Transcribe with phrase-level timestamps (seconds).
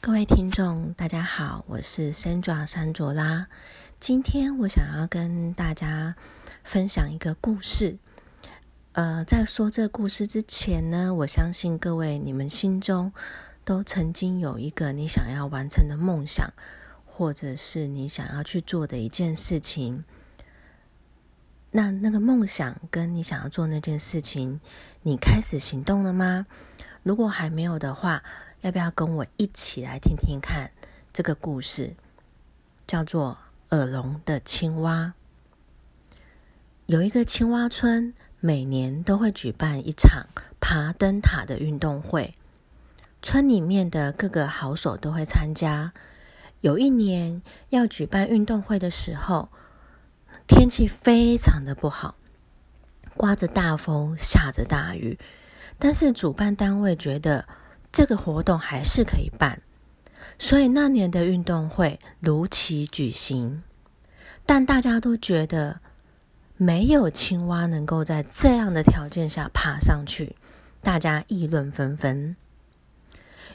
[0.00, 3.48] 各位听众，大家好，我是 Sandra 山卓拉。
[3.98, 6.14] 今天我想要跟大家
[6.62, 7.98] 分享一个故事。
[8.92, 13.12] 呃，在说这故事之前呢，我相信各位你们心中
[13.64, 16.52] 都曾经有一个你想要完成的梦想，
[17.04, 20.04] 或者是你想要去做的一件事情。
[21.72, 24.60] 那那个梦想跟你想要做那件事情，
[25.02, 26.46] 你开始行动了吗？
[27.02, 28.22] 如果还没有的话，
[28.60, 30.72] 要不要跟我一起来听听看
[31.12, 31.94] 这个故事？
[32.88, 33.38] 叫做
[33.76, 35.14] 《耳聋的青蛙》。
[36.86, 40.26] 有一个青蛙村，每年都会举办一场
[40.58, 42.34] 爬灯塔的运动会，
[43.22, 45.92] 村里面的各个好手都会参加。
[46.60, 49.50] 有一年要举办运动会的时候，
[50.48, 52.16] 天气非常的不好，
[53.16, 55.16] 刮着大风，下着大雨。
[55.78, 57.46] 但是主办单位觉得
[57.90, 59.62] 这个活动还是可以办，
[60.38, 63.62] 所以那年的运动会如期举行。
[64.46, 65.80] 但大家都觉得
[66.56, 70.36] 没有青蛙能够在这样的条件下爬上去，
[70.82, 72.36] 大家议论纷纷。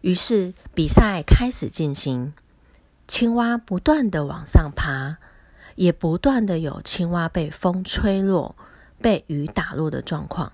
[0.00, 2.32] 于是比赛开始进行，
[3.06, 5.18] 青蛙不断的往上爬，
[5.74, 8.56] 也不断的有青蛙被风吹落、
[9.00, 10.52] 被雨打落的状况。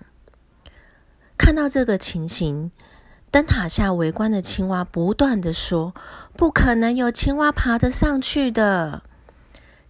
[1.37, 2.71] 看到这个情形，
[3.29, 5.93] 灯塔下围观的青蛙不断的说
[6.37, 9.03] ：“不可能有青蛙爬得上去的。”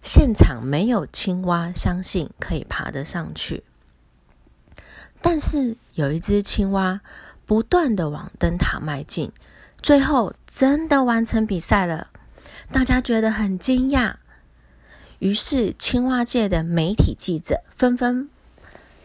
[0.02, 3.64] 现场没有青蛙相信可以爬得上去。
[5.20, 7.00] 但是有一只青蛙
[7.46, 9.32] 不断的往灯塔迈进，
[9.82, 12.08] 最后真的完成比赛了。
[12.70, 14.14] 大家觉得很惊讶，
[15.18, 18.28] 于是青蛙界的媒体记者纷纷。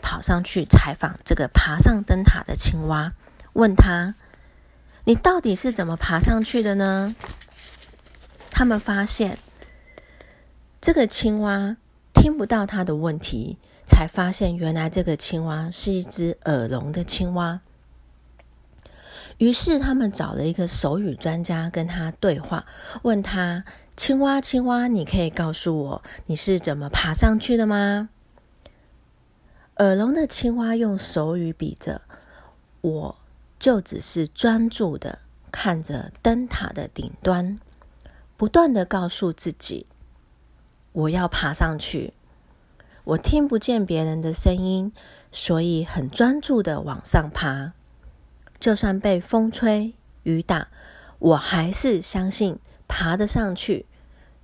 [0.02, 3.14] 跑上去采访这个爬上灯塔的青蛙，
[3.54, 4.16] 问他
[5.06, 7.16] ：“你到底是怎么爬上去的呢？”
[8.52, 9.40] 他们发现
[10.80, 11.78] 这个青蛙
[12.14, 17.62] 听不到他的问题，才发现原来这个青蛙是一只耳聋的青蛙。
[19.40, 22.68] 于是他们找了一个手语专家跟他对话，
[23.02, 23.66] 问他
[23.98, 28.10] ：“青蛙，青蛙，你可以告诉我你是怎么爬上去的吗？”
[29.78, 32.04] 耳聋的青蛙用手语比着，
[32.82, 33.16] 我
[33.64, 35.20] 就只是专注的
[35.50, 37.62] 看着灯塔的顶端，
[38.36, 39.88] 不断的告诉自己，
[40.92, 42.14] 我要爬上去。
[43.06, 44.92] 我听不见别人的声音，
[45.32, 47.72] 所以很专注的往上爬。
[48.60, 49.94] 就算被风吹
[50.24, 50.68] 雨打，
[51.20, 52.60] 我还是相信
[52.90, 53.86] 爬得上去。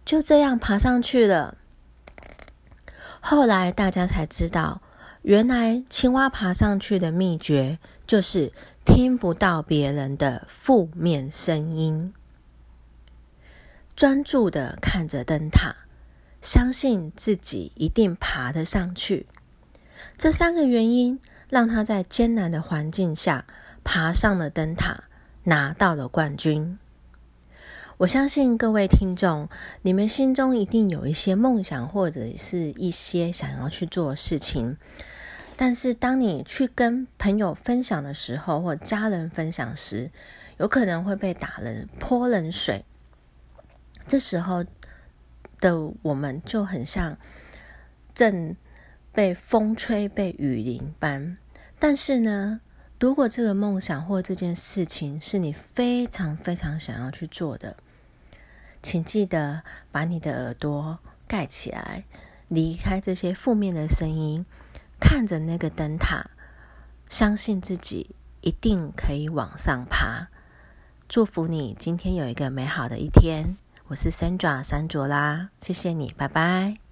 [0.05, 1.57] 就这样爬上去了。
[3.19, 4.81] 后来大家才知道。
[5.23, 8.53] 原来青蛙爬上去的秘诀就是
[8.89, 12.11] 听不到别人的负面声音，
[13.95, 15.75] 专注的看着灯塔，
[16.41, 19.27] 相信自己一定爬得上去。
[20.17, 23.45] 这三个原因让他在艰难的环境下
[23.83, 25.03] 爬上了灯塔，
[25.43, 26.77] 拿到了冠军。
[27.97, 29.49] 我相信各位听众，
[29.83, 34.77] 你们心中一定有一些梦想，或者是一些想要去做的事情。
[35.61, 40.09] 但是，当你去跟朋友分享的时候，或家人分享时，
[40.55, 42.85] 有可能会被打冷泼冷水。
[44.07, 44.63] 这时候
[45.59, 47.17] 的我们就很像
[48.13, 48.55] 正
[49.11, 51.37] 被风吹、被雨淋般。
[51.77, 52.61] 但是呢，
[52.97, 57.75] 如果这个梦想或这件事情是你非常非常想要去做的，
[58.81, 62.05] 请记得把你的耳朵盖起来，
[62.47, 64.45] 离开这些负面的声音。
[64.99, 66.29] 看着那个灯塔，
[67.09, 70.27] 相信自己一定可以往上爬。
[71.07, 73.55] 祝福你今天有一个美好的一天。
[73.87, 76.88] 我是 Sandra 山卓拉，谢谢你，拜拜。